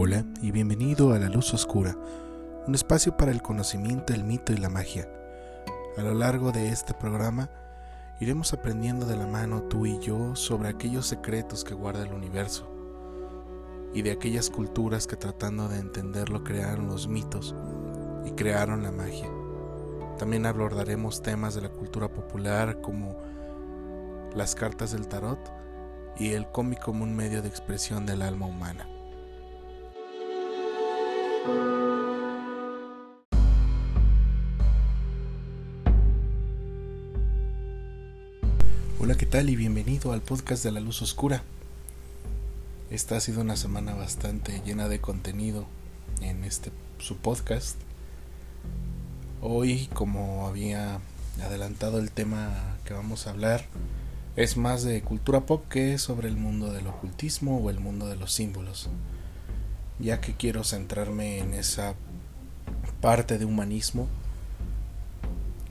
[0.00, 1.96] Hola y bienvenido a La Luz Oscura,
[2.68, 5.08] un espacio para el conocimiento, el mito y la magia.
[5.96, 7.50] A lo largo de este programa
[8.20, 12.70] iremos aprendiendo de la mano tú y yo sobre aquellos secretos que guarda el universo
[13.92, 17.56] y de aquellas culturas que tratando de entenderlo crearon los mitos
[18.24, 19.28] y crearon la magia.
[20.16, 23.16] También abordaremos temas de la cultura popular como
[24.32, 25.40] las cartas del tarot
[26.16, 28.88] y el cómic como un medio de expresión del alma humana.
[39.08, 39.48] Hola, ¿qué tal?
[39.48, 41.42] Y bienvenido al podcast de la luz oscura.
[42.90, 45.64] Esta ha sido una semana bastante llena de contenido
[46.20, 47.78] en este su podcast.
[49.40, 51.00] Hoy, como había
[51.42, 53.64] adelantado el tema que vamos a hablar,
[54.36, 58.16] es más de cultura pop que sobre el mundo del ocultismo o el mundo de
[58.16, 58.90] los símbolos,
[59.98, 61.94] ya que quiero centrarme en esa
[63.00, 64.06] parte de humanismo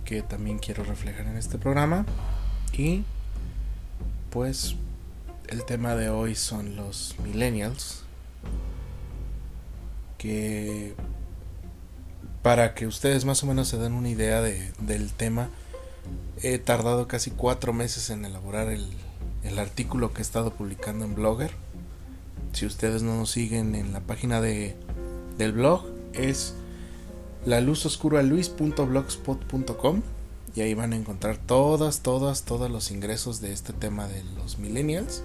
[0.06, 2.04] que también quiero reflejar en este programa
[2.74, 3.04] y
[4.38, 4.76] pues
[5.48, 8.04] el tema de hoy son los millennials
[10.20, 10.94] que
[12.44, 15.50] para que ustedes más o menos se den una idea de, del tema
[16.44, 18.86] He tardado casi cuatro meses en elaborar el,
[19.58, 21.50] artículo que he estado publicando en Blogger.
[22.54, 24.76] Si ustedes no nos siguen en la página de,
[25.40, 26.54] del blog, es
[27.44, 28.22] la luz oscura
[30.58, 34.58] y ahí van a encontrar todas, todas, todos los ingresos de este tema de los
[34.58, 35.22] millennials.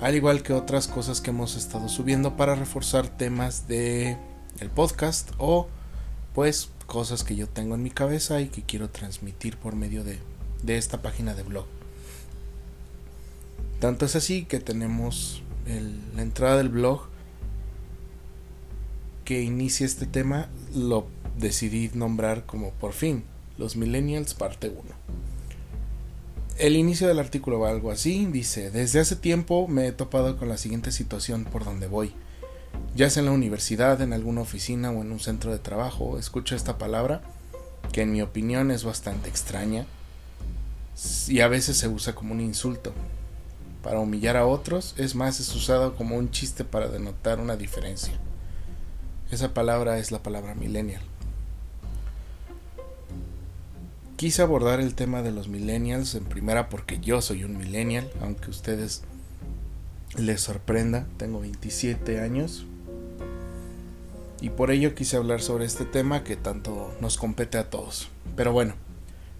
[0.00, 4.18] Al igual que otras cosas que hemos estado subiendo para reforzar temas de
[4.58, 5.68] el podcast o
[6.34, 10.18] pues cosas que yo tengo en mi cabeza y que quiero transmitir por medio de,
[10.66, 11.66] esta página de blog.
[13.78, 15.40] Tanto es así que tenemos
[16.16, 17.02] la entrada del blog
[19.24, 21.06] que inicia este tema, lo
[21.38, 23.22] decidí nombrar como por fin,
[23.58, 24.80] los millennials parte 1.
[26.58, 30.48] El inicio del artículo va algo así, dice, desde hace tiempo me he topado con
[30.48, 32.14] la siguiente situación por donde voy
[32.94, 36.54] ya sea en la universidad, en alguna oficina o en un centro de trabajo, escucho
[36.54, 37.22] esta palabra,
[37.92, 39.86] que en mi opinión es bastante extraña
[41.26, 42.92] y a veces se usa como un insulto.
[43.82, 48.14] Para humillar a otros, es más, es usado como un chiste para denotar una diferencia.
[49.30, 51.02] Esa palabra es la palabra millennial.
[54.24, 58.48] Quise abordar el tema de los millennials en primera porque yo soy un millennial, aunque
[58.48, 59.02] ustedes
[60.16, 62.64] les sorprenda, tengo 27 años,
[64.40, 68.08] y por ello quise hablar sobre este tema que tanto nos compete a todos.
[68.34, 68.76] Pero bueno,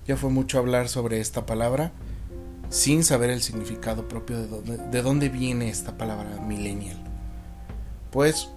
[0.06, 1.90] ya fue mucho hablar sobre esta palabra
[2.68, 6.98] sin saber el significado propio de dónde, de dónde viene esta palabra millennial.
[8.10, 8.50] Pues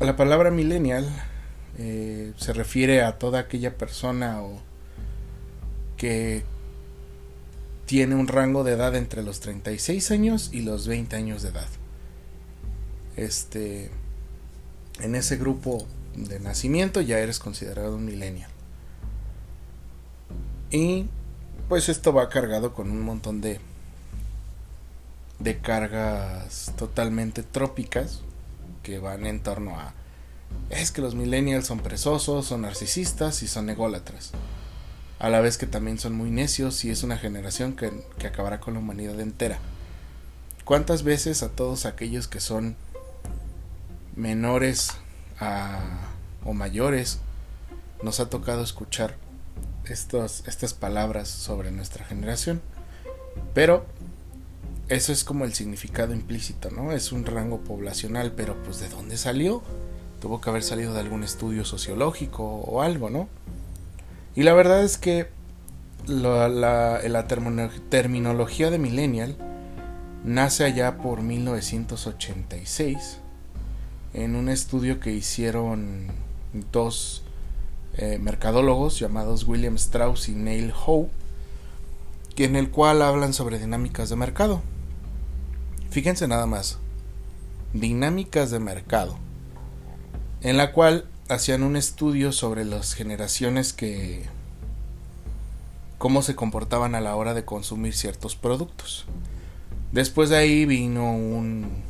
[0.00, 1.08] la palabra millennial
[1.78, 4.66] eh, se refiere a toda aquella persona o
[5.98, 6.44] que
[7.84, 11.68] tiene un rango de edad entre los 36 años y los 20 años de edad.
[13.16, 13.90] Este
[15.00, 18.50] en ese grupo de nacimiento ya eres considerado un millennial.
[20.70, 21.06] Y
[21.68, 23.60] pues esto va cargado con un montón de
[25.38, 28.22] de cargas totalmente trópicas
[28.82, 29.94] que van en torno a
[30.70, 34.32] es que los millennials son presosos, son narcisistas y son ególatras.
[35.18, 38.60] A la vez que también son muy necios y es una generación que, que acabará
[38.60, 39.58] con la humanidad entera.
[40.64, 42.76] ¿Cuántas veces a todos aquellos que son
[44.18, 44.90] menores
[46.44, 47.20] o mayores
[48.02, 49.16] nos ha tocado escuchar
[49.84, 52.60] estos, estas palabras sobre nuestra generación.
[53.54, 53.86] Pero
[54.88, 56.92] eso es como el significado implícito, ¿no?
[56.92, 59.62] Es un rango poblacional, pero pues ¿de dónde salió?
[60.20, 63.28] Tuvo que haber salido de algún estudio sociológico o algo, ¿no?
[64.38, 65.26] Y la verdad es que
[66.06, 69.36] la, terminología de millennial
[70.22, 73.18] nace allá por 1986
[74.14, 76.06] en un estudio que hicieron
[76.70, 77.24] dos
[77.96, 81.10] eh, mercadólogos llamados William Strauss y Neil Howe,
[82.36, 84.62] en el cual hablan sobre dinámicas de mercado.
[85.90, 86.78] Fíjense nada más,
[87.72, 89.18] dinámicas de mercado,
[90.42, 94.24] en la cual hacían un estudio sobre las generaciones que
[95.98, 99.06] cómo se comportaban a la hora de consumir ciertos productos.
[99.92, 101.88] Después de ahí vino un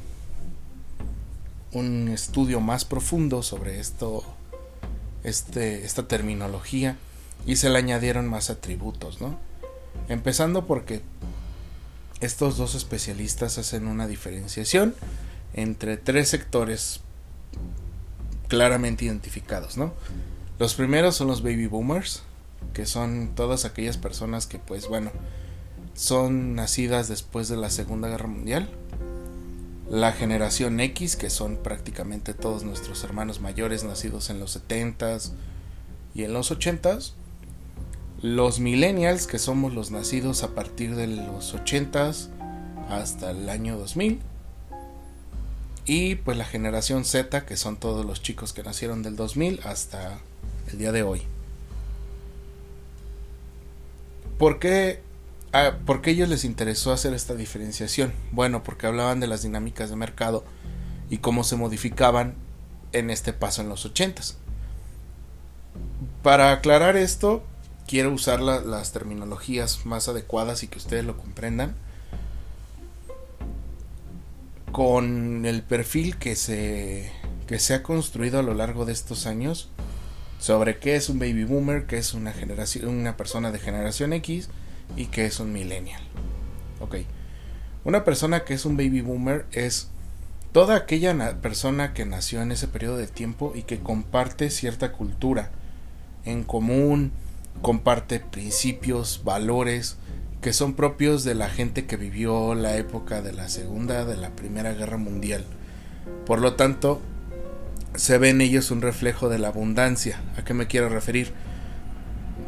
[1.72, 4.24] un estudio más profundo sobre esto,
[5.22, 6.96] este, esta terminología
[7.46, 9.38] y se le añadieron más atributos, ¿no?
[10.08, 11.02] Empezando porque
[12.20, 14.94] estos dos especialistas hacen una diferenciación
[15.54, 17.00] entre tres sectores
[18.48, 19.92] claramente identificados, ¿no?
[20.58, 22.22] Los primeros son los baby boomers,
[22.72, 25.12] que son todas aquellas personas que pues bueno,
[25.94, 28.68] son nacidas después de la Segunda Guerra Mundial.
[29.90, 35.32] La generación X, que son prácticamente todos nuestros hermanos mayores nacidos en los 70s
[36.14, 37.12] y en los 80s.
[38.20, 42.28] Los millennials, que somos los nacidos a partir de los 80s
[42.90, 44.20] hasta el año 2000.
[45.88, 50.18] Y pues la generación Z, que son todos los chicos que nacieron del 2000 hasta
[50.70, 51.22] el día de hoy.
[54.38, 55.00] ¿Por qué,
[55.52, 58.12] a, ¿Por qué ellos les interesó hacer esta diferenciación?
[58.32, 60.44] Bueno, porque hablaban de las dinámicas de mercado
[61.08, 62.34] y cómo se modificaban
[62.92, 64.20] en este paso en los 80
[66.22, 67.42] Para aclarar esto,
[67.86, 71.76] quiero usar la, las terminologías más adecuadas y que ustedes lo comprendan
[74.72, 77.10] con el perfil que se,
[77.46, 79.70] que se ha construido a lo largo de estos años
[80.38, 84.48] sobre qué es un baby boomer, qué es una generación, una persona de generación X
[84.96, 86.02] y qué es un millennial.
[86.80, 86.96] Ok.
[87.84, 89.88] Una persona que es un baby boomer es
[90.52, 95.50] toda aquella persona que nació en ese periodo de tiempo y que comparte cierta cultura
[96.24, 97.12] en común,
[97.62, 99.96] comparte principios, valores
[100.40, 104.30] que son propios de la gente que vivió la época de la Segunda, de la
[104.30, 105.44] Primera Guerra Mundial.
[106.26, 107.00] Por lo tanto,
[107.96, 110.20] se ve en ellos un reflejo de la abundancia.
[110.36, 111.32] ¿A qué me quiero referir?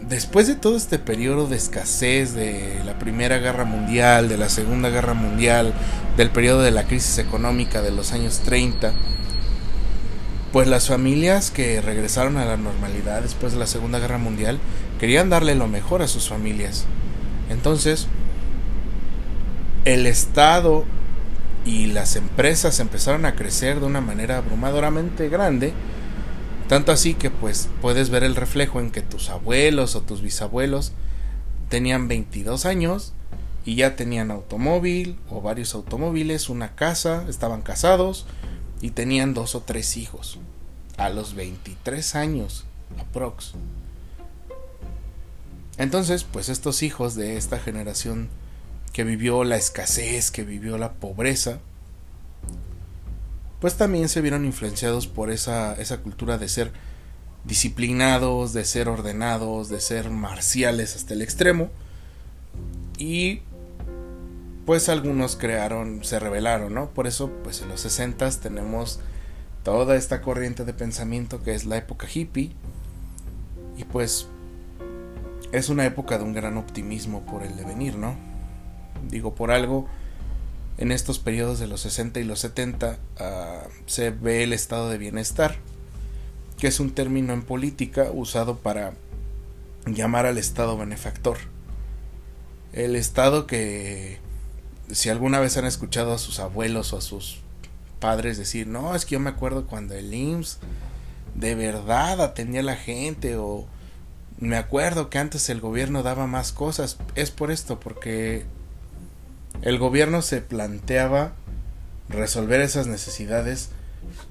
[0.09, 4.89] Después de todo este periodo de escasez de la Primera Guerra Mundial, de la Segunda
[4.89, 5.75] Guerra Mundial,
[6.17, 8.93] del periodo de la crisis económica de los años 30,
[10.53, 14.59] pues las familias que regresaron a la normalidad después de la Segunda Guerra Mundial
[14.99, 16.87] querían darle lo mejor a sus familias.
[17.51, 18.07] Entonces,
[19.85, 20.85] el Estado
[21.67, 25.75] y las empresas empezaron a crecer de una manera abrumadoramente grande,
[26.69, 30.93] tanto así que pues puedes ver el reflejo en que tus abuelos o tus bisabuelos
[31.69, 33.13] tenían 22 años
[33.65, 38.27] y ya tenían automóvil o varios automóviles, una casa, estaban casados
[38.81, 40.39] y tenían dos o tres hijos
[40.97, 42.65] a los 23 años
[42.99, 43.53] aprox.
[45.81, 48.29] Entonces, pues estos hijos de esta generación
[48.93, 51.59] que vivió la escasez, que vivió la pobreza,
[53.63, 56.71] pues también se vieron influenciados por esa, esa cultura de ser
[57.45, 61.71] disciplinados, de ser ordenados, de ser marciales hasta el extremo.
[62.99, 63.41] Y
[64.67, 66.91] pues algunos crearon, se rebelaron, ¿no?
[66.91, 69.01] Por eso, pues en los 60 tenemos
[69.63, 72.53] toda esta corriente de pensamiento que es la época hippie.
[73.79, 74.29] Y pues
[75.53, 78.15] es una época de un gran optimismo por el devenir, ¿no?
[79.09, 79.87] Digo, por algo,
[80.79, 84.99] en estos periodos de los 60 y los 70 ah, se ve el estado de
[84.99, 85.57] bienestar,
[86.59, 88.93] que es un término en política usado para
[89.87, 91.39] llamar al estado benefactor.
[92.73, 94.19] El estado que,
[94.91, 97.41] si alguna vez han escuchado a sus abuelos o a sus
[97.99, 100.59] padres decir, no, es que yo me acuerdo cuando el IMSS
[101.35, 103.67] de verdad atendía a la gente o
[104.41, 106.97] me acuerdo que antes el gobierno daba más cosas.
[107.15, 108.45] Es por esto, porque
[109.63, 111.33] el gobierno se planteaba
[112.09, 113.71] resolver esas necesidades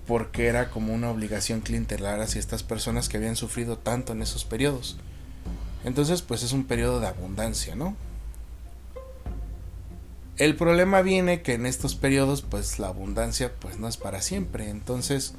[0.08, 4.44] porque era como una obligación clientelar hacia estas personas que habían sufrido tanto en esos
[4.44, 4.98] periodos.
[5.86, 7.96] Entonces, pues es un periodo de abundancia, ¿no?
[10.38, 14.70] El problema viene que en estos periodos, pues la abundancia, pues no es para siempre.
[14.70, 15.34] Entonces,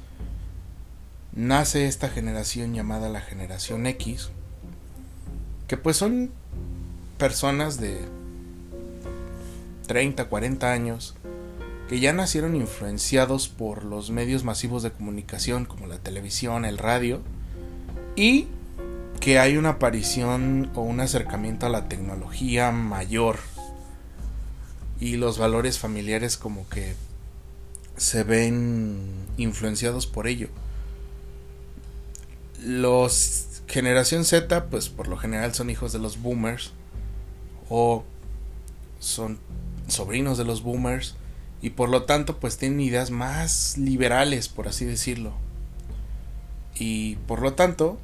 [1.33, 4.29] nace esta generación llamada la generación X,
[5.71, 6.31] que pues son
[7.17, 7.97] personas de
[9.87, 11.15] 30, 40 años,
[11.87, 17.21] que ya nacieron influenciados por los medios masivos de comunicación como la televisión, el radio,
[18.17, 18.47] y
[19.21, 23.39] que hay una aparición o un acercamiento a la tecnología mayor
[24.99, 26.95] y los valores familiares como que
[27.95, 30.49] se ven influenciados por ello.
[32.61, 36.73] Los generación Z, pues por lo general son hijos de los boomers
[37.69, 38.03] o
[38.99, 39.39] son
[39.87, 41.15] sobrinos de los boomers
[41.61, 45.31] y por lo tanto pues tienen ideas más liberales por así decirlo.
[46.75, 47.97] Y por lo tanto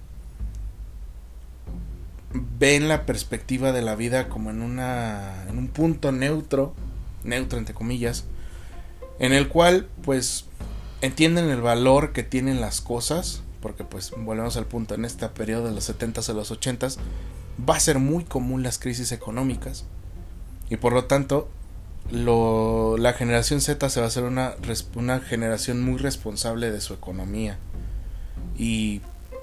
[2.59, 6.73] ven la perspectiva de la vida como en una en un punto neutro
[7.23, 8.25] neutro entre comillas
[9.19, 10.45] en el cual pues
[11.01, 15.67] entienden el valor que tienen las cosas porque pues volvemos al punto en este periodo
[15.67, 16.97] de los 70s a los 80s
[17.67, 19.85] va a ser muy común las crisis económicas
[20.69, 21.49] y por lo tanto
[22.11, 24.55] lo, la generación Z se va a hacer una,
[24.95, 27.57] una generación muy responsable de su economía
[28.57, 29.01] y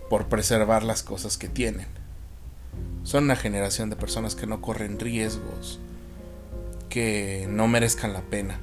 [0.09, 1.87] por preservar las cosas que tienen.
[3.03, 5.79] Son una generación de personas que no corren riesgos,
[6.89, 8.61] que no merezcan la pena.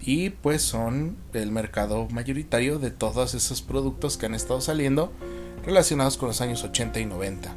[0.00, 5.12] Y pues son el mercado mayoritario de todos esos productos que han estado saliendo
[5.64, 7.54] relacionados con los años 80 y 90.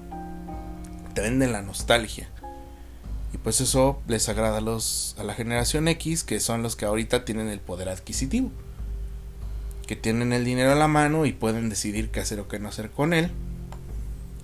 [1.13, 2.29] Te venden la nostalgia.
[3.33, 6.85] Y pues eso les agrada a, los, a la generación X, que son los que
[6.85, 8.51] ahorita tienen el poder adquisitivo.
[9.85, 12.69] Que tienen el dinero a la mano y pueden decidir qué hacer o qué no
[12.69, 13.31] hacer con él.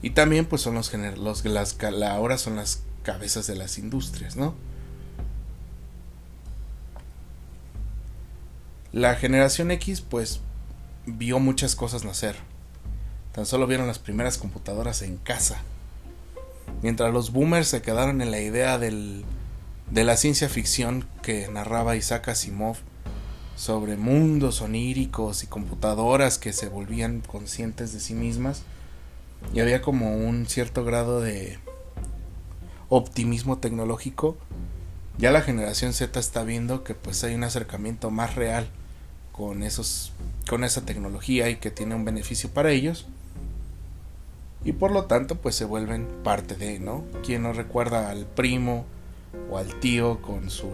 [0.04, 4.54] Y también pues son los, los las, ahora son las cabezas de las industrias, ¿no?
[8.96, 10.40] La generación X pues
[11.06, 12.38] vio muchas cosas nacer.
[13.34, 15.62] Tan solo vieron las primeras computadoras en casa
[16.82, 19.25] mientras los boomers se quedaron en la idea del,
[19.92, 22.78] de la ciencia ficción que narraba Isaac Asimov
[23.58, 28.64] sobre mundos oníricos y computadoras que se volvían conscientes de sí mismas
[29.54, 31.60] y había como un cierto grado de
[32.88, 34.38] optimismo tecnológico
[35.18, 38.70] ya la generación Z está viendo que pues hay un acercamiento más real
[39.36, 40.13] con esos
[40.48, 43.06] con esa tecnología y que tiene un beneficio para ellos
[44.63, 47.04] y por lo tanto pues se vuelven parte de, ¿no?
[47.24, 48.86] ¿Quién no recuerda al primo
[49.51, 50.70] o al tío con su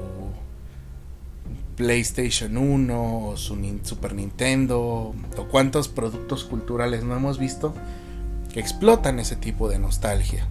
[1.76, 5.16] PlayStation 1 o su Super Nintendo o
[5.50, 7.74] cuántos productos culturales no hemos visto
[8.54, 10.48] que explotan ese tipo de nostalgia?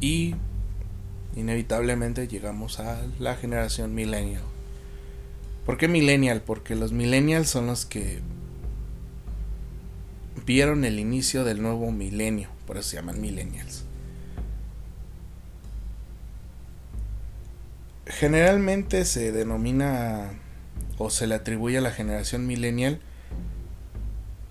[0.00, 0.36] Y
[1.34, 4.42] inevitablemente llegamos a la generación millennial.
[5.66, 6.42] ¿Por qué millennial?
[6.42, 8.20] Porque los millennials son los que
[10.46, 13.84] vieron el inicio del nuevo milenio, por eso se llaman millennials.
[18.06, 20.30] Generalmente se denomina
[20.98, 23.00] o se le atribuye a la generación millennial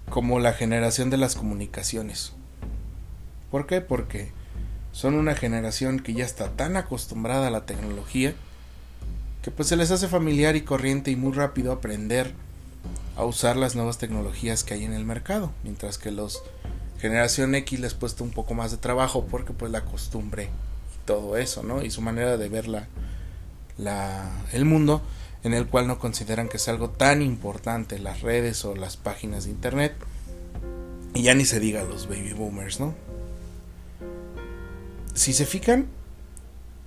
[0.09, 2.33] como la generación de las comunicaciones.
[3.51, 3.79] ¿Por qué?
[3.79, 4.33] Porque
[4.91, 8.35] son una generación que ya está tan acostumbrada a la tecnología
[9.45, 12.33] que pues se les hace familiar y corriente y muy rápido aprender
[13.15, 16.41] a usar las nuevas tecnologías que hay en el mercado, mientras que los
[16.97, 21.37] generación X les puesto un poco más de trabajo porque pues la costumbre y todo
[21.37, 21.83] eso, ¿no?
[21.83, 22.87] Y su manera de ver la,
[23.77, 25.03] la, el mundo
[25.43, 29.43] en el cual no consideran que es algo tan importante las redes o las páginas
[29.43, 29.93] de internet
[31.13, 32.95] y ya ni se diga los baby boomers, ¿no?
[35.13, 35.85] Si se fijan,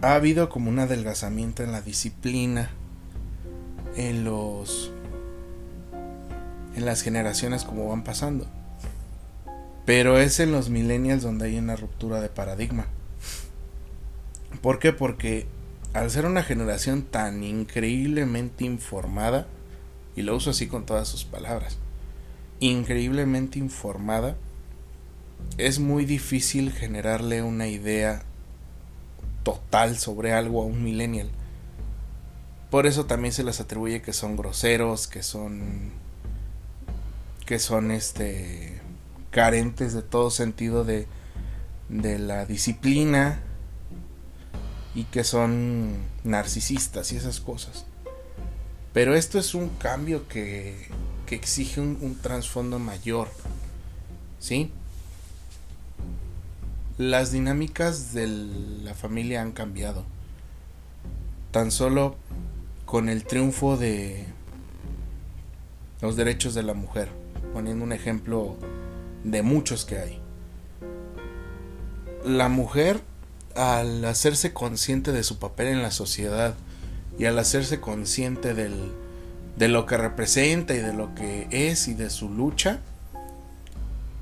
[0.00, 2.70] ha habido como un adelgazamiento en la disciplina,
[3.96, 4.92] en los
[6.76, 8.46] en las generaciones como van pasando.
[9.84, 12.86] Pero es en los millennials donde hay una ruptura de paradigma.
[14.62, 14.92] ¿Por qué?
[14.92, 15.46] Porque
[15.92, 19.48] al ser una generación tan increíblemente informada,
[20.14, 21.78] y lo uso así con todas sus palabras,
[22.60, 24.36] increíblemente informada,
[25.56, 28.22] es muy difícil generarle una idea
[29.48, 31.30] total sobre algo a un millennial.
[32.70, 35.90] Por eso también se les atribuye que son groseros, que son
[37.46, 38.78] que son este
[39.30, 41.06] carentes de todo sentido de,
[41.88, 43.40] de la disciplina
[44.94, 47.86] y que son narcisistas y esas cosas.
[48.92, 50.88] Pero esto es un cambio que,
[51.24, 53.28] que exige un, un trasfondo mayor.
[54.40, 54.70] ¿Sí?
[56.98, 60.04] Las dinámicas de la familia han cambiado.
[61.52, 62.16] Tan solo
[62.84, 64.26] con el triunfo de
[66.00, 67.08] los derechos de la mujer
[67.52, 68.56] poniendo un ejemplo
[69.24, 70.20] de muchos que hay.
[72.24, 73.00] La mujer,
[73.54, 76.54] al hacerse consciente de su papel en la sociedad
[77.18, 78.92] y al hacerse consciente del,
[79.56, 82.80] de lo que representa y de lo que es y de su lucha,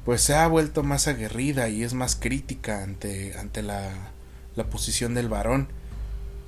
[0.06, 3.90] pues se ha vuelto más aguerrida y es más crítica ante, ante la,
[4.54, 5.66] la posición del varón.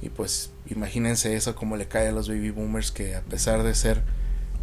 [0.01, 3.75] Y pues imagínense eso como le cae a los baby boomers que a pesar de
[3.75, 4.05] ser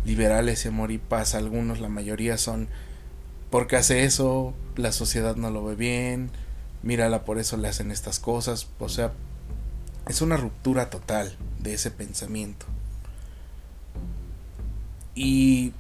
[0.06, 1.36] liberales y amor y paz.
[1.36, 2.70] Algunos, la mayoría son
[3.50, 6.32] porque hace eso, la sociedad no lo ve bien,
[6.82, 8.70] mírala por eso le hacen estas cosas.
[8.80, 9.12] O sea,
[10.08, 12.66] es una ruptura total de ese pensamiento.
[15.16, 15.74] Y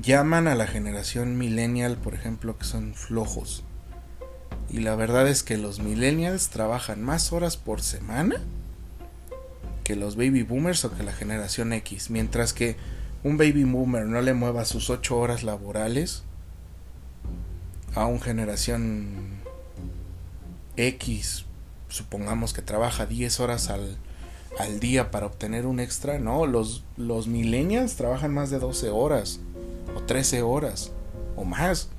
[0.00, 3.64] llaman a la generación millennial, por ejemplo, que son flojos.
[4.68, 8.36] Y la verdad es que los millennials trabajan más horas por semana
[9.84, 12.10] que los baby boomers o que la generación X.
[12.10, 12.76] Mientras que
[13.22, 16.24] un baby boomer no le mueva sus 8 horas laborales
[17.94, 19.40] a una generación
[20.76, 21.46] X
[21.88, 23.96] supongamos que trabaja 10 horas al,
[24.58, 29.40] al día para obtener un extra, no, los, los millennials trabajan más de 12 horas
[29.94, 30.92] o 13 horas
[31.36, 31.90] o más.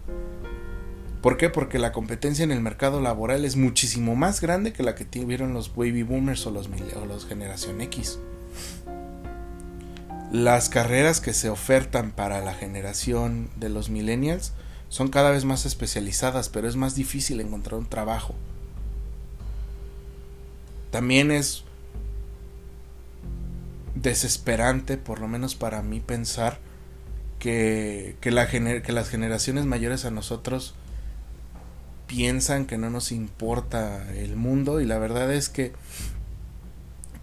[1.21, 1.49] ¿Por qué?
[1.49, 5.53] Porque la competencia en el mercado laboral es muchísimo más grande que la que tuvieron
[5.53, 8.19] los baby boomers o los, o los generación X.
[10.31, 14.53] Las carreras que se ofertan para la generación de los millennials
[14.89, 18.35] son cada vez más especializadas, pero es más difícil encontrar un trabajo.
[20.91, 21.63] También es
[23.95, 26.59] desesperante, por lo menos para mí, pensar
[27.39, 30.75] que, que, la que las generaciones mayores a nosotros
[32.07, 35.73] piensan que no nos importa el mundo y la verdad es que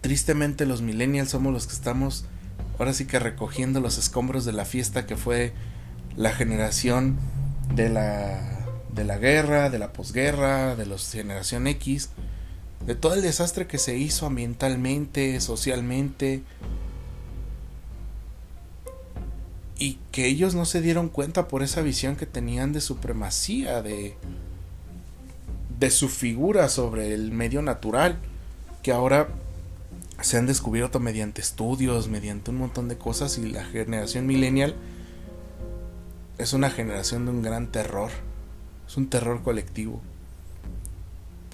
[0.03, 2.27] tristemente los millennials somos los que estamos
[2.79, 5.53] ahora sí que recogiendo los escombros de la fiesta que fue
[6.17, 7.17] la generación
[7.75, 8.55] de la
[8.95, 12.11] de la guerra, de la posguerra, de la generación X,
[12.87, 16.43] de todo el desastre que se hizo ambientalmente, socialmente,
[19.85, 24.17] y que ellos no se dieron cuenta por esa visión que tenían de supremacía, de,
[25.79, 28.17] de su figura sobre el medio natural,
[28.83, 29.29] que ahora
[30.23, 34.75] se han descubierto mediante estudios, mediante un montón de cosas, y la generación millennial
[36.39, 38.11] es una generación de un gran terror,
[38.89, 40.01] es un terror colectivo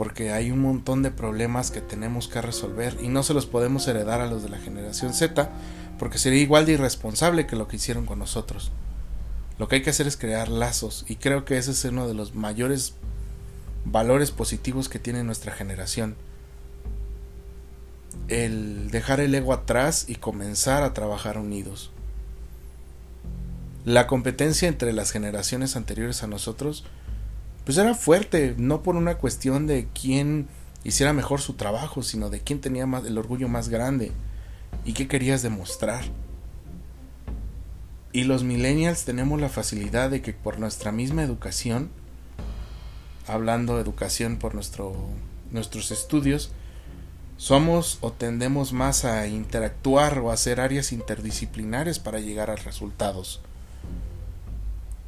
[0.01, 3.87] porque hay un montón de problemas que tenemos que resolver y no se los podemos
[3.87, 5.51] heredar a los de la generación Z,
[6.01, 8.73] porque sería igual de irresponsable que lo que hicieron con nosotros.
[9.59, 12.15] Lo que hay que hacer es crear lazos y creo que ese es uno de
[12.15, 12.95] los mayores
[13.85, 16.17] valores positivos que tiene nuestra generación.
[18.29, 21.91] El dejar el ego atrás y comenzar a trabajar unidos.
[23.85, 26.87] La competencia entre las generaciones anteriores a nosotros
[27.67, 30.49] pues era fuerte, no por una cuestión de quién
[30.83, 34.13] hiciera mejor su trabajo, sino de quién tenía más, el orgullo más grande
[34.85, 36.05] y qué querías demostrar.
[38.13, 41.91] Y los millennials tenemos la facilidad de que por nuestra misma educación,
[43.27, 44.95] hablando de educación por nuestro,
[45.51, 46.51] nuestros estudios,
[47.37, 53.41] somos o tendemos más a interactuar o a hacer áreas interdisciplinares para llegar a resultados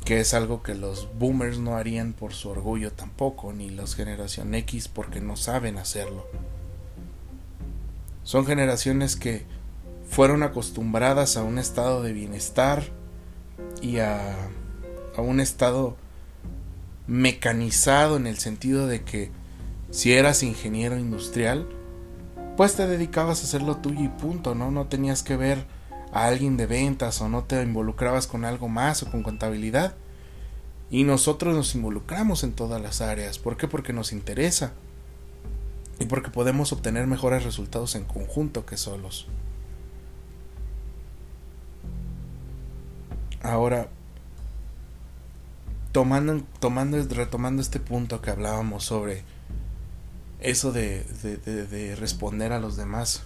[0.04, 4.54] que es algo que los boomers no harían por su orgullo tampoco, ni los generación
[4.54, 6.26] X porque no saben hacerlo.
[8.24, 9.44] Son generaciones que
[10.08, 12.84] fueron acostumbradas a un estado de bienestar
[13.80, 14.34] y a,
[15.16, 15.96] a un estado
[17.06, 19.30] mecanizado en el sentido de que
[19.90, 21.66] si eras ingeniero industrial,
[22.56, 24.70] pues te dedicabas a hacer lo tuyo y punto, ¿no?
[24.70, 25.66] No tenías que ver
[26.12, 29.94] a alguien de ventas o no te involucrabas con algo más o con contabilidad.
[30.90, 33.38] Y nosotros nos involucramos en todas las áreas.
[33.38, 33.66] ¿Por qué?
[33.66, 34.72] Porque nos interesa.
[36.02, 39.28] Y porque podemos obtener mejores resultados en conjunto que solos.
[43.40, 43.88] Ahora,
[45.92, 49.22] tomando, tomando, retomando este punto que hablábamos sobre
[50.40, 53.22] eso de, de, de responder a los demás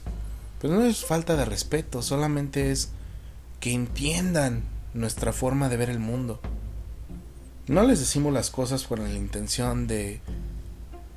[0.60, 2.90] pues no es falta de respeto, solamente es
[3.60, 4.62] que entiendan
[4.94, 6.40] nuestra forma de ver el mundo.
[7.68, 10.20] No les decimos las cosas con la intención de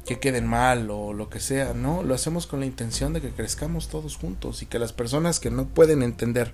[0.10, 3.30] que queden mal o lo que sea, no, lo hacemos con la intención de que
[3.30, 6.52] crezcamos todos juntos y que las personas que no pueden entender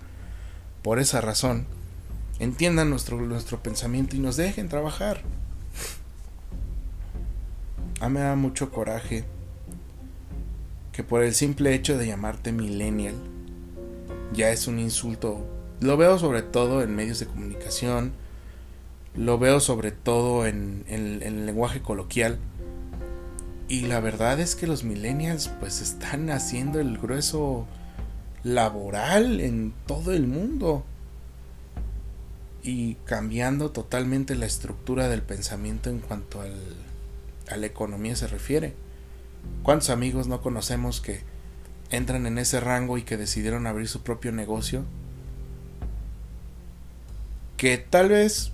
[0.84, 1.66] por esa razón
[2.40, 5.22] entiendan nuestro, nuestro pensamiento y nos dejen trabajar.
[8.02, 9.24] A me da mucho coraje
[10.92, 13.16] que por el simple hecho de llamarte millennial
[14.34, 15.48] ya es un insulto.
[15.80, 18.12] Lo veo sobre todo en medios de comunicación,
[19.16, 22.38] lo veo sobre todo en, el lenguaje coloquial.
[23.68, 27.66] Y la verdad es que los millennials pues están haciendo el grueso
[28.44, 30.86] laboral en todo el mundo
[32.62, 36.54] y cambiando totalmente la estructura del pensamiento en cuanto al,
[37.50, 38.76] a la economía se refiere.
[39.64, 41.22] ¿Cuántos amigos no conocemos que
[41.90, 44.84] entran en ese rango y que decidieron abrir su propio negocio?
[47.58, 48.52] Que tal vez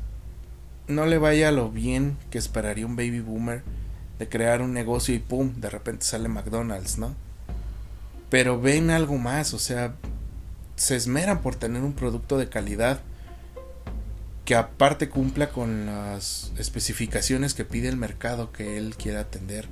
[0.87, 3.63] no le vaya lo bien que esperaría un baby boomer
[4.21, 7.15] de crear un negocio y pum, de repente sale McDonald's, ¿no?
[8.29, 9.95] Pero ven algo más, o sea,
[10.75, 13.01] se esmeran por tener un producto de calidad
[14.45, 19.67] que aparte cumpla con las especificaciones que pide el mercado que él quiera atender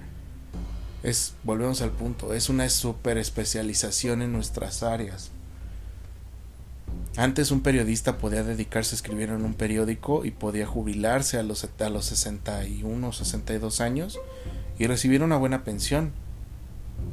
[1.04, 5.30] es, volvemos al punto, es una super especialización en nuestras áreas.
[7.20, 11.68] Antes un periodista podía dedicarse a escribir en un periódico y podía jubilarse a los,
[11.78, 14.18] a los 61 o 62 años
[14.78, 16.14] y recibir una buena pensión.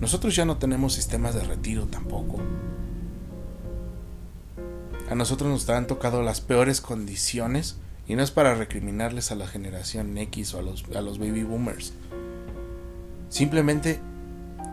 [0.00, 2.40] Nosotros ya no tenemos sistemas de retiro tampoco.
[5.10, 7.74] A nosotros nos han tocado las peores condiciones
[8.06, 11.42] y no es para recriminarles a la generación X o a los, a los baby
[11.42, 11.94] boomers.
[13.28, 13.98] Simplemente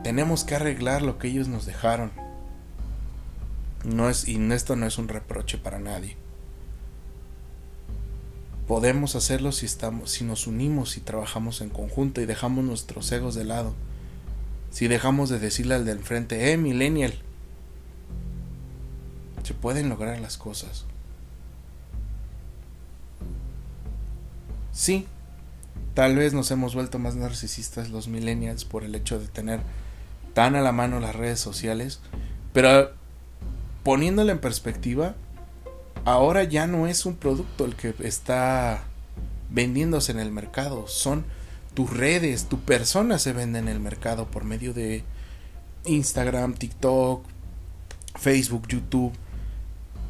[0.03, 2.11] tenemos que arreglar lo que ellos nos dejaron.
[3.83, 6.15] No es, y esto no es un reproche para nadie.
[8.67, 13.35] Podemos hacerlo si estamos, si nos unimos y trabajamos en conjunto y dejamos nuestros egos
[13.35, 13.73] de lado.
[14.71, 17.13] Si dejamos de decirle al del frente, eh, millennial,
[19.43, 20.85] se pueden lograr las cosas.
[24.71, 25.05] Sí,
[25.93, 29.59] tal vez nos hemos vuelto más narcisistas los millennials por el hecho de tener
[30.33, 31.99] tan a la mano las redes sociales,
[32.53, 32.91] pero
[33.83, 35.15] poniéndolo en perspectiva,
[36.05, 38.83] ahora ya no es un producto el que está
[39.49, 41.25] vendiéndose en el mercado, son
[41.73, 45.03] tus redes, tu persona se vende en el mercado por medio de
[45.85, 47.25] Instagram, TikTok,
[48.15, 49.13] Facebook, YouTube.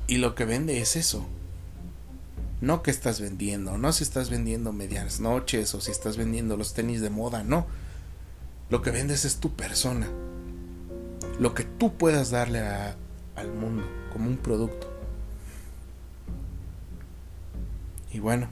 [0.08, 1.26] Y lo que vende es eso.
[2.62, 6.74] No que estás vendiendo, no si estás vendiendo medias noches o si estás vendiendo los
[6.74, 7.66] tenis de moda, no.
[8.70, 10.10] Lo que vendes es tu persona.
[11.40, 12.62] Lo que tú puedas darle
[13.36, 14.90] al mundo como un producto.
[18.12, 18.48] Y bueno,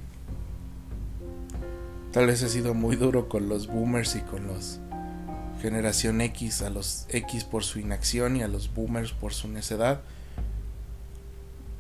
[2.12, 4.80] tal vez he sido muy duro con los boomers y con los
[5.62, 10.02] generación X, a los X por su inacción y a los boomers por su necedad.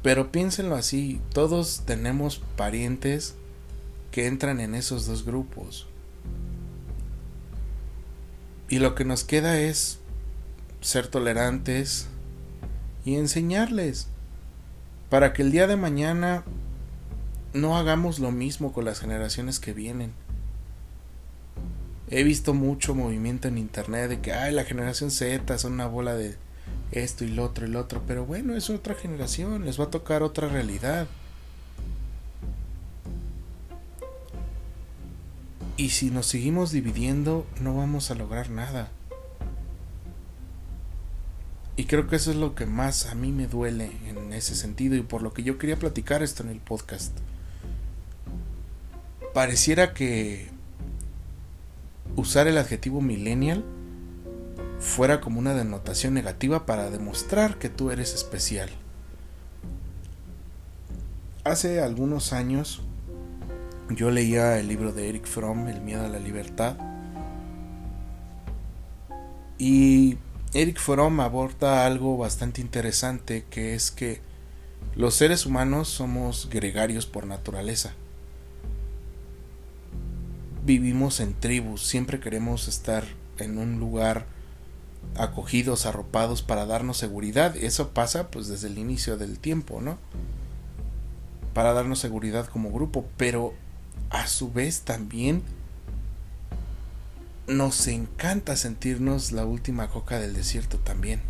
[0.04, 3.36] Pero piénsenlo así, todos tenemos parientes
[4.12, 5.88] que entran en esos dos grupos.
[8.70, 10.00] Y lo que nos queda es
[10.80, 12.08] ser tolerantes
[13.06, 14.08] y enseñarles
[15.10, 16.44] para que el día de mañana
[17.54, 20.14] no hagamos lo mismo con las generaciones que vienen.
[22.10, 26.14] He visto mucho movimiento en internet de que, ay, la generación Z son una bola
[26.14, 26.36] de
[26.92, 29.90] esto y lo otro y lo otro, pero bueno, es otra generación, les va a
[29.90, 31.08] tocar otra realidad.
[35.78, 38.92] Y si nos seguimos dividiendo, no vamos a lograr nada.
[41.75, 44.95] Y creo que eso es lo que más a mí me duele en ese sentido
[44.95, 47.17] y por lo que yo quería platicar esto en el podcast.
[49.34, 50.49] Pareciera que
[52.15, 53.63] usar el adjetivo millennial
[54.79, 58.69] fuera como una denotación negativa para demostrar que tú eres especial.
[61.43, 62.81] Hace algunos años
[63.89, 66.75] yo leía el libro de Eric Fromm, El miedo a la libertad,
[69.57, 70.17] y
[70.54, 74.20] Eric Fromm aborda algo bastante interesante que es que
[74.98, 77.94] los seres humanos somos gregarios por naturaleza.
[80.66, 83.06] Vivimos en tribus, siempre queremos estar
[83.38, 84.26] en un lugar
[85.16, 87.56] acogidos, arropados para darnos seguridad.
[87.56, 89.98] Eso pasa pues desde el inicio del tiempo, ¿no?
[91.54, 93.54] Para darnos seguridad como grupo, pero
[94.10, 95.44] a su vez también
[97.47, 101.21] nos encanta sentirnos la última coca del desierto también.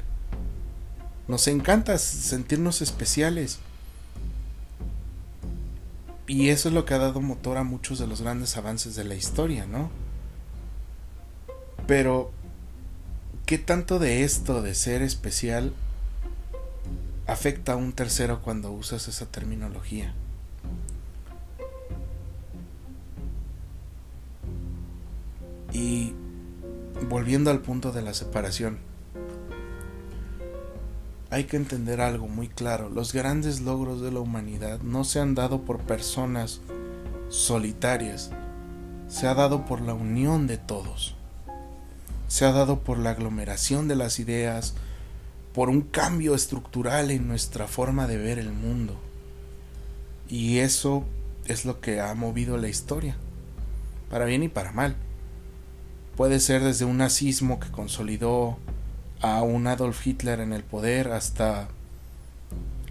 [1.27, 3.59] Nos encanta sentirnos especiales.
[6.27, 9.03] Y eso es lo que ha dado motor a muchos de los grandes avances de
[9.03, 9.89] la historia, ¿no?
[11.87, 12.31] Pero
[13.51, 15.73] ¿Qué tanto de esto de ser especial
[17.27, 20.13] afecta a un tercero cuando usas esa terminología?
[25.71, 26.13] Y
[27.09, 28.79] volviendo al punto de la separación,
[31.29, 32.89] hay que entender algo muy claro.
[32.89, 36.61] Los grandes logros de la humanidad no se han dado por personas
[37.29, 38.31] solitarias,
[39.07, 41.15] se ha dado por la unión de todos
[42.31, 44.73] se ha dado por la aglomeración de las ideas,
[45.53, 48.95] por un cambio estructural en nuestra forma de ver el mundo.
[50.29, 51.03] Y eso
[51.43, 53.17] es lo que ha movido la historia,
[54.09, 54.95] para bien y para mal.
[56.15, 58.57] Puede ser desde un nazismo que consolidó
[59.21, 61.67] a un Adolf Hitler en el poder hasta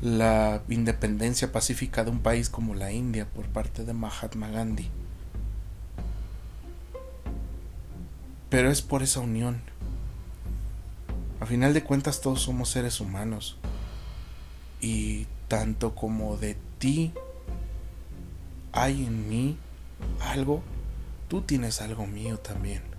[0.01, 4.89] la independencia pacífica de un país como la India por parte de Mahatma Gandhi.
[8.49, 9.61] Pero es por esa unión.
[11.41, 13.57] A final de cuentas todos somos seres humanos.
[14.81, 17.13] Y tanto como de ti
[18.73, 19.57] hay en mí
[20.21, 20.63] algo,
[21.29, 22.90] tú tienes algo mío también.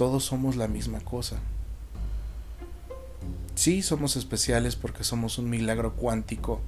[0.00, 1.36] Todos somos la misma cosa.
[3.54, 6.62] Sí, somos especiales porque somos un milagro cuántico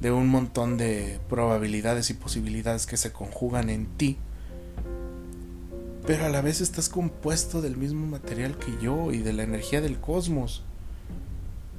[0.00, 4.16] de un montón de probabilidades y posibilidades que se conjugan en ti
[6.06, 9.82] pero a la vez estás compuesto del mismo material que yo y de la energía
[9.82, 10.62] del cosmos.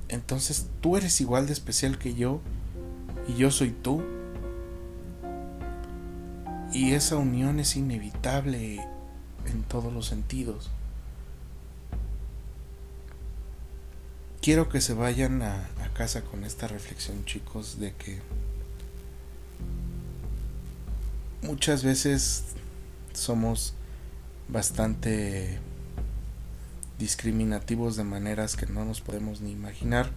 [0.09, 2.39] Entonces tú eres igual de especial que yo
[3.27, 4.03] y yo soy tú.
[6.71, 8.85] Y esa unión es inevitable
[9.47, 10.69] en todos los sentidos.
[14.43, 18.19] Quiero que se vayan a, casa con esta reflexión, chicos, de que
[21.43, 22.43] muchas veces
[23.13, 23.73] somos
[24.49, 25.59] bastante
[26.99, 30.11] discriminativos de maneras que no nos podemos ni imaginar.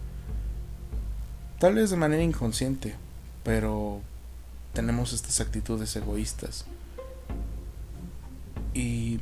[1.61, 2.97] Tal vez de manera inconsciente,
[3.45, 4.01] pero
[4.73, 6.65] tenemos estas actitudes egoístas.
[8.75, 9.21] Y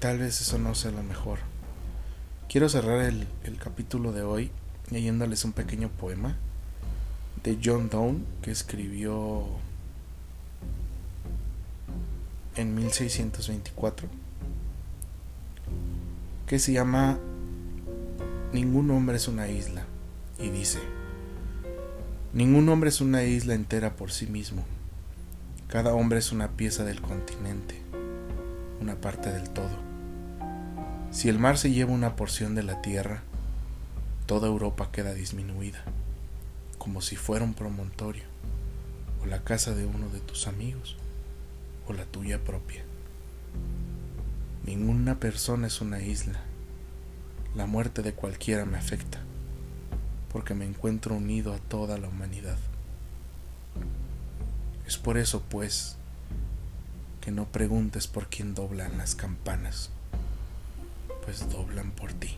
[0.00, 1.38] tal vez eso no sea lo mejor.
[2.48, 4.50] Quiero cerrar el, el capítulo de hoy
[4.90, 6.36] leyéndoles un pequeño poema
[7.44, 9.44] de John Donne que escribió
[12.56, 14.08] en 1624
[16.46, 17.18] que se llama
[18.52, 19.84] Ningún hombre es una isla
[20.38, 20.80] y dice
[22.32, 24.64] Ningún hombre es una isla entera por sí mismo.
[25.66, 27.82] Cada hombre es una pieza del continente,
[28.80, 29.89] una parte del todo.
[31.10, 33.24] Si el mar se lleva una porción de la tierra,
[34.26, 35.82] toda Europa queda disminuida,
[36.78, 38.22] como si fuera un promontorio,
[39.20, 40.96] o la casa de uno de tus amigos,
[41.88, 42.84] o la tuya propia.
[44.64, 46.40] Ninguna persona es una isla.
[47.56, 49.18] La muerte de cualquiera me afecta,
[50.32, 52.58] porque me encuentro unido a toda la humanidad.
[54.86, 55.96] Es por eso, pues,
[57.20, 59.90] que no preguntes por quién doblan las campanas,
[61.30, 62.36] pues doblan por ti.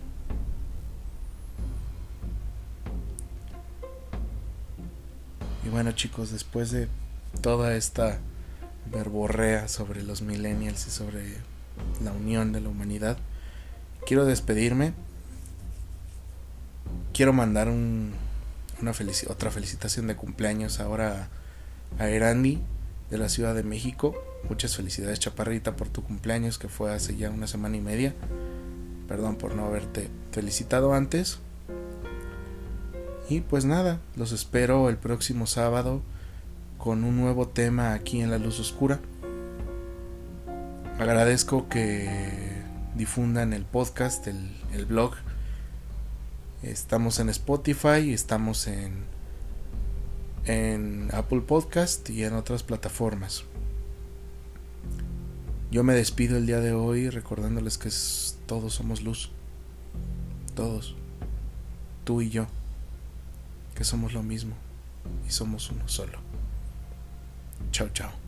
[5.65, 6.89] Y bueno chicos, después de
[7.41, 8.19] toda esta
[8.93, 11.37] verborrea sobre los millennials y sobre
[12.05, 13.17] la unión de la humanidad,
[14.05, 14.93] quiero despedirme.
[17.15, 18.13] Quiero mandar un,
[18.83, 18.93] una
[19.29, 21.31] otra felicitación de cumpleaños ahora
[21.99, 22.61] a Erandi
[23.11, 24.15] de la Ciudad de México.
[24.51, 28.15] Muchas felicidades Chaparrita por tu cumpleaños que fue hace ya una semana y media.
[29.13, 31.39] Perdón por no haberte felicitado antes.
[33.29, 36.01] Y pues nada, los espero el próximo sábado
[36.79, 39.01] con un nuevo tema aquí en La Luz Oscura.
[40.99, 42.63] Agradezco que
[42.95, 45.13] difundan el podcast, el, el blog.
[46.63, 49.05] Estamos en Spotify, estamos en,
[50.47, 53.45] en Apple Podcast y en otras plataformas.
[55.73, 57.89] Yo me despido el día de hoy recordándoles que
[58.45, 59.31] todos somos luz.
[60.55, 60.95] Todos.
[62.05, 62.47] Tú y yo
[63.75, 64.55] que somos lo mismo
[65.27, 66.19] y somos uno solo.
[67.71, 68.22] Chao, chao.